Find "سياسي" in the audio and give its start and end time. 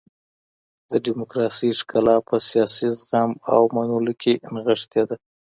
2.49-2.87